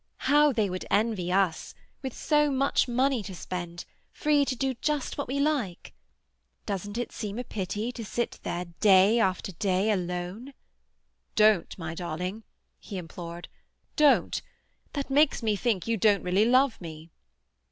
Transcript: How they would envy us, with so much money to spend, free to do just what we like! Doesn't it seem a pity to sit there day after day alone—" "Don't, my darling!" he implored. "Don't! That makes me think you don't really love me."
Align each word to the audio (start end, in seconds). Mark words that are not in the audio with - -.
How 0.33 0.51
they 0.51 0.67
would 0.67 0.87
envy 0.89 1.31
us, 1.31 1.75
with 2.01 2.15
so 2.17 2.49
much 2.49 2.87
money 2.87 3.21
to 3.21 3.35
spend, 3.35 3.85
free 4.11 4.45
to 4.45 4.55
do 4.55 4.73
just 4.73 5.15
what 5.15 5.27
we 5.27 5.39
like! 5.39 5.93
Doesn't 6.65 6.97
it 6.97 7.11
seem 7.11 7.37
a 7.37 7.43
pity 7.43 7.91
to 7.91 8.03
sit 8.03 8.39
there 8.41 8.65
day 8.79 9.19
after 9.19 9.51
day 9.51 9.91
alone—" 9.91 10.55
"Don't, 11.35 11.77
my 11.77 11.93
darling!" 11.93 12.41
he 12.79 12.97
implored. 12.97 13.47
"Don't! 13.95 14.41
That 14.93 15.11
makes 15.11 15.43
me 15.43 15.55
think 15.55 15.85
you 15.85 15.97
don't 15.97 16.23
really 16.23 16.45
love 16.45 16.81
me." 16.81 17.11